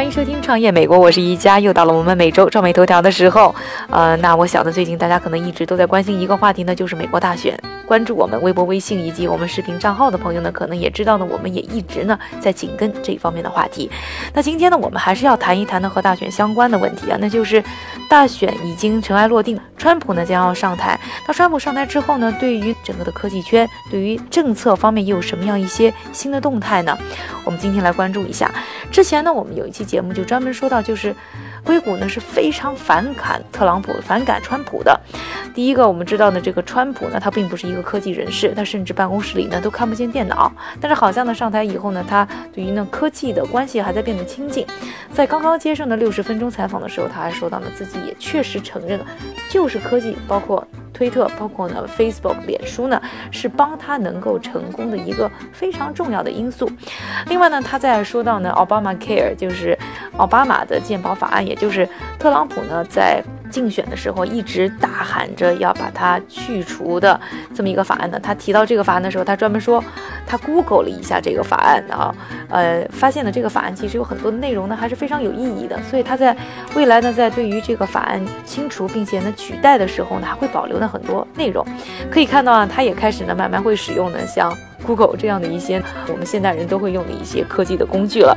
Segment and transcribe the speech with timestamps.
[0.00, 3.54] 欢迎收听《创业美国》，我是一加，又到了我们每周创美头条的时候。
[3.90, 7.54] 呃，那我想呢，最近大家可能一直都在关心一个话题呢，就是美国大选。
[7.84, 13.90] 关注我们微博、微信以及我们视频账号的朋友呢，可能也知道呢，我们也一直呢在紧跟这一方面的话题。
[14.32, 17.62] 那今天呢，我们还是要谈一谈呢和大选相关的问题啊，那就是
[18.08, 20.98] 大选已经尘埃落定，川普呢将要上台。
[21.28, 26.96] 那川普上台之后呢，对于整个的科技圈，对于政策方面又有什么样一些新的动态呢？
[27.44, 28.50] 我们今天来关注一下。
[28.92, 31.12] 之前呢，我们有一期节目就专门说到，就是
[31.64, 34.98] 硅谷呢是非常反感特朗普、反感川普的。
[35.54, 40.50] 第一个，我们知道呢，这个川普呢，他并不是一个科技人士，他甚至办公室里呢都看不见电脑。
[40.80, 44.66] 但是好像呢，上台以后呢，他对于呢科技的关系还在变得亲近。
[45.12, 49.00] 在刚刚接受的六十分钟采访的时候，他还说到呢，自己也确实承认，
[49.48, 50.66] 就是科技，包括。
[50.92, 56.70] 推特包括呢，Facebook、脸书呢，是帮他能够成功的一个非常重要的因素。
[57.26, 59.78] 另外呢，他在说到呢，奥巴马 Care 就是
[60.18, 63.20] 奥巴马的健保法案，也就是特朗普呢在。
[63.50, 67.20] 竞选的时候一直大喊着要把它去除的
[67.52, 69.82] 这么一个法案呢，他提到这个法案的时候，他专门说
[70.24, 72.14] 他 Google 了一下这个法案啊，
[72.48, 76.36] 呃，发现了这个法案其实有很多内容呢还是非常有意义的，所以他在
[76.76, 81.66] 未来呢，在对于这个法案清除并且呢取代的时候呢，还会保留呢很多内容。
[82.08, 84.56] 可以看到啊，他也开始呢慢慢会使用呢像。
[84.80, 88.36] Google 这样的一些我们现代人都会用的一些科技的工具了。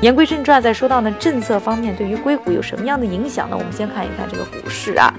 [0.00, 3.56] 言归正传，在说到呢政策方面对于硅谷有什么样的影响呢？
[3.56, 5.12] 我们先看一看这个股市啊。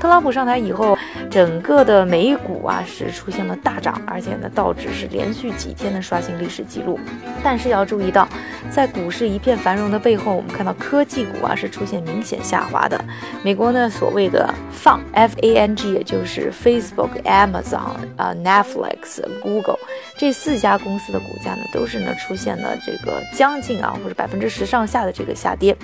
[0.00, 0.96] 特朗普上台以后，
[1.28, 6.98] 整个的美股啊是出现了大涨，而且呢道指是连续几天的刷新历史记录。
[7.42, 8.28] 但是要注意到，
[8.70, 12.98] 在股市一片繁荣的背后，我们看到科技股啊是出现明显下滑的。
[13.42, 19.78] 美国呢所谓的放 FANG，也就是 Facebook、Amazon、啊 Netflix、Google。
[20.16, 25.76] 这四家公司的股价呢，都是呢出现了这个将近啊，或者百分之十上下的这个下跌。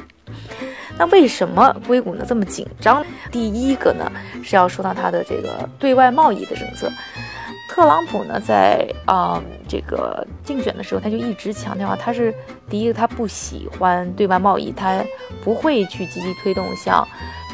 [0.99, 3.05] 那为什么硅谷呢这么紧张？
[3.31, 4.11] 第一个呢
[4.43, 6.91] 是要说到它的这个对外贸易的政策。
[7.69, 12.33] 特朗普呢在啊这个竞选的时候，他就一直强调啊，他是
[12.71, 15.05] 第一个，他不喜欢对外贸易，他
[15.43, 17.07] 不会去积极推动像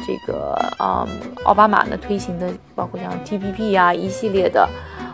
[0.05, 1.07] 这个啊
[1.43, 4.69] 奥巴马呢推行的，包括像 TPP 啊一系列的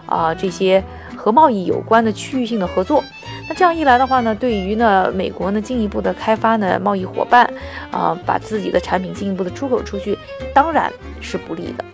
[0.06, 0.84] 啊这些。
[1.18, 3.04] 和贸易有关的区域性的合作，
[3.47, 7.50] 那这样一来的话呢，对于呢美国呢进一步的开发呢贸易伙伴，
[7.91, 10.18] 啊，把自己的产品进一步的出口出去，
[10.53, 10.91] 当然
[11.22, 11.86] 是不利的。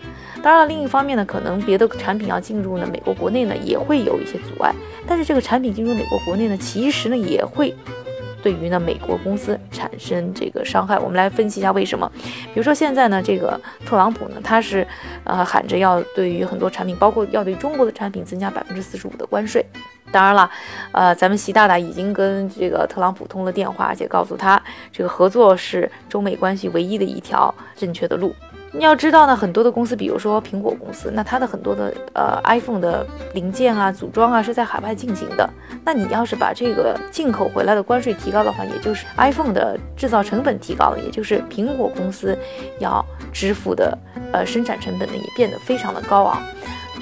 [0.42, 4.74] 当然了，另一方面呢，可能别的产品要进入呢美国国内呢，也会有一些阻碍。
[5.08, 7.74] 但是这个产品进入美国国内呢，其实呢也会。
[8.42, 12.12] 对于呢美国公司产生这个伤害，我们来分析一下为什么。
[12.47, 14.86] 比如说现在呢，这个特朗普呢，他是
[15.24, 19.66] 呃喊着要对于很多产品，包括要对中国的产品增加百分之四十五的关税。
[20.13, 20.50] 当然了，
[20.91, 28.34] 呃，咱们习大大已经跟这个特朗普通了电话，而且告诉他，这个合作是中美关系唯一的一条正确的路。
[28.75, 35.47] 你要知道呢，很多的公司，比如说苹果公司，那它的很多的呃 iPhone 的零件啊、组装啊是在海外进行的。
[35.85, 42.35] 那你要是把这个进口回来的关税提高的话，也就是 iPhone 的制造成本提高了，也就是苹果公司
[42.80, 43.95] 要支付的
[44.31, 46.41] 呃生产成本呢也变得非常的高昂。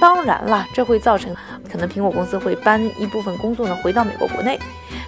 [0.02, 1.34] 当然了，这会造成
[1.72, 4.60] 可能苹果公司会搬一部分工作呢回到美国国内，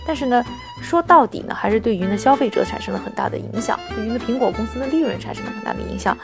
[0.07, 0.45] 但是呢。
[0.83, 6.15] 说到底呢，还是对于呢消费者产生了很大的影响，对于呢苹果公司的利润产生了很大的影响。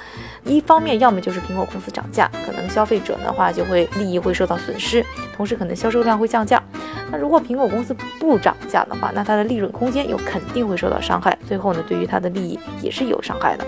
[0.43, 5.01] 一方面，要么就是苹果公司涨价，可能消费者的话就会利益会受到损失，
[5.33, 6.61] 同时可能销售量会降价。
[7.09, 13.65] 那如果苹果公司不涨价的话，那它的利润空间又肯定会受到伤害，最后呢，对于它的利益也是有伤害的。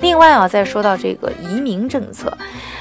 [0.00, 2.36] 另外啊，再说到这个移民政策，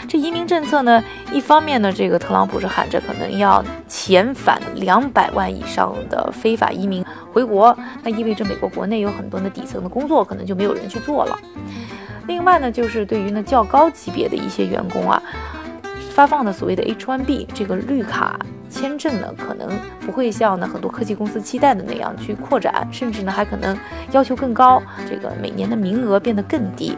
[0.07, 11.37] 这移民政策呢，一方面呢，这个特朗普是喊着可能要遣返两百万以上的非法移民回国，那意味着美国国内有很多的底层的工作可能就没有人去做了。
[12.27, 15.21] 另外呢，就是对于呢较高级别的一些员工啊，
[16.11, 18.37] 发放的所谓的 H1B 这个绿卡。
[18.75, 19.69] 签证呢，可能
[20.01, 23.77] 不会像呢很多科技公司期待的那样去扩展，甚至呢还可能
[24.11, 26.93] 要求更高，这个每年的名额变得更低。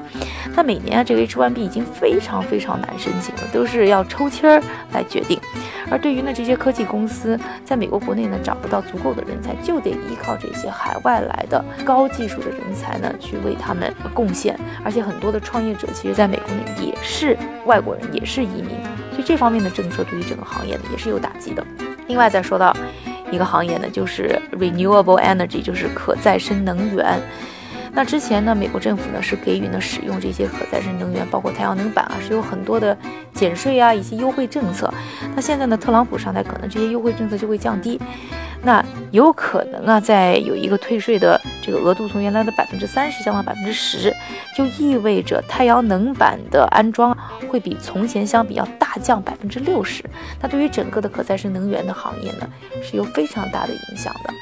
[0.56, 5.40] 那每年啊，这个 H1B 已经非常非常难申请了，都是要抽签儿来决定。
[5.92, 14.60] 而对于呢这些科技公司，在美国国内呢找不到足够的人才，就得依靠这些海外来的高技术的人才呢去为他们贡献。
[14.84, 18.72] 而且很多的创业者其实在美国呢也是外国人，也是移民。
[19.18, 21.66] 对这方面的政策对于整个行业呢也是有打击的。
[22.08, 22.72] 另外再说到
[23.32, 27.20] 一个行业呢，就是 renewable energy，就是可再生能源。
[27.98, 32.96] 那之前呢，美国政府呢是给予呢使用这些可再生能源，包括太阳能板啊，是有很多的
[33.34, 34.94] 减税啊，一些优惠政策。
[35.36, 38.00] 那现在呢，特朗普上台，可能这些优惠政策就会降低。
[38.62, 44.14] 那有可能啊，在有一个退税的这个额度从原来的百分之三十降到百分之十，
[44.56, 47.18] 就意味着太阳能板的安装
[47.50, 50.04] 会比从前相比要大降百分之六十。
[50.40, 52.48] 那对于整个的可再生能源的行业呢，
[52.84, 54.34] 是有非常大的影响的。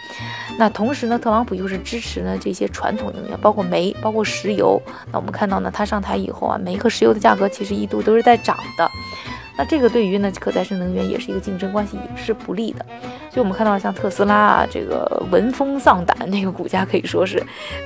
[0.57, 4.81] 那同时呢，特朗普又是支持呢这些传统能源，包括煤，包括石油。
[5.11, 8.89] 那我们看到呢，它上台以后啊，煤和石油的价格其实一度都是在涨的。
[9.55, 12.83] 那这个对于呢可再生能源也是一个竞争关系，也是不利的。
[13.29, 17.37] 所以我们看到像特斯拉啊，这个闻风丧胆，那个股价可以说是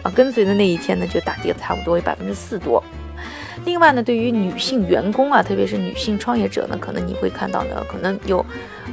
[0.01, 2.81] 啊，跟随的那一天呢就大跌了差不多有百分之四多。
[3.65, 8.43] 另外呢，对于女性员工啊，特别是女性创业者呢，可能你会看到呢，可能有，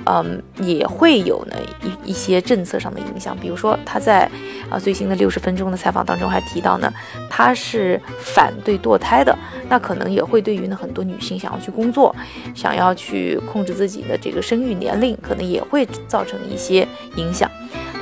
[0.05, 3.37] 嗯，也会有呢一一些政策上的影响。
[3.39, 4.31] 比如说，他在
[4.69, 6.93] 啊最新的六十分钟的采访当中还提到呢，
[7.31, 9.37] 他是反对堕胎的。
[9.69, 12.15] 那可能也会对于呢很多女性想要去工作，
[12.55, 16.87] 想要去控制自己的这个生育年龄，可能也会造成一些
[17.17, 17.51] 影响。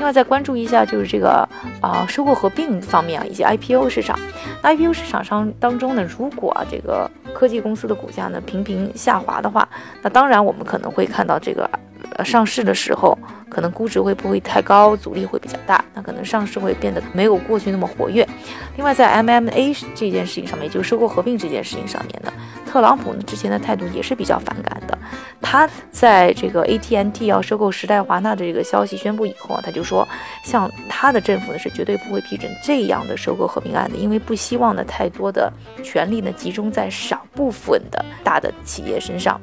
[0.04, 1.48] 另外再关注一下就是这个
[1.80, 4.18] 啊收购合并方面啊，以及 IPO 市场。
[4.62, 9.66] 那 IPO 市场上当中呢，如果啊这个科技公司的股价呢频频下滑的话，
[10.02, 11.70] 那当然我们可能会看到这个
[12.16, 13.18] 呃上市的时候
[13.48, 18.28] 可能估值会不会太高，阻力会比较大，那可能上市会变得没有过去那么活跃。
[18.76, 22.30] 另外在 MMA 这件事情上面，就是收购合并这件事情上面呢，
[22.66, 24.98] 特朗普呢之前的态度也是比较反感的。
[25.44, 30.08] 他在这个 AT&T 要收购时代华纳的这个消息宣布以后啊，他就说，
[30.42, 35.52] 像他的政府呢是绝对不会批准这样的收购合并案的，因为不希望呢太多的
[35.82, 39.38] 权力呢集中在少部分的大的企业身上，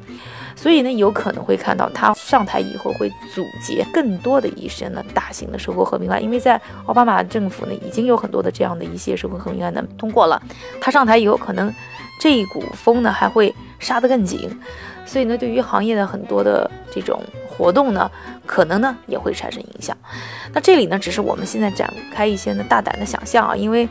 [0.55, 10.41] 所以呢有可能会看到他上台以后会阻截更多的一些呢大型的收购合并案，因为在奥巴马政府呢已经有很多的这样的一些收购合并案呢通过了，
[10.81, 11.73] 他上台以后可能
[12.19, 14.49] 这一股风呢还会杀得更紧。
[15.11, 18.09] 所以呢，对于行业的很多的这种活动呢，
[18.45, 19.95] 可能呢也会产生影响。
[20.53, 23.89] 那这里呢，只是我们现在展开一些呢大胆的想象啊，因为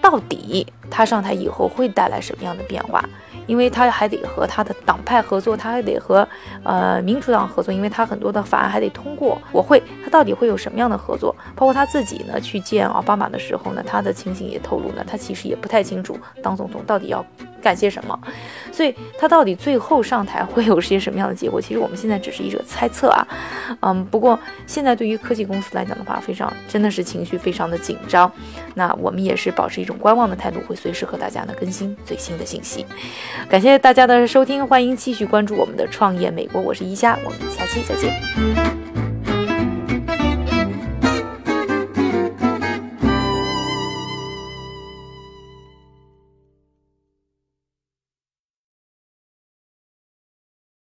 [0.00, 3.04] 到底他上台以后会带来什么样的变化？
[3.48, 6.26] 因为他还得和他的党派合作，他还得和
[6.62, 11.34] 呃民主党合作，因为他很多的法案还得通过国会，他到底会有什么样的合作？
[11.56, 17.26] 包括他自己呢，去见奥巴马的时候呢，他的情形也透露呢，他其实也不太清楚当总统到底要。
[17.64, 18.16] 干些什么？
[18.70, 21.58] 所以他到底最后上台会有些什么样的结果？
[21.60, 23.26] 其实我们现在只是一个猜测啊。
[23.80, 28.30] 嗯，不过现在对于科技公司来讲的话，非常真的是情绪非常的紧张。
[28.74, 32.84] 那我们也是保持一种观望的态度，会随时和大家呢更新最新的信息。
[33.48, 38.83] 感谢大家的收听，欢迎继续关注我们的创业美国，我是一虾，我们下期再见。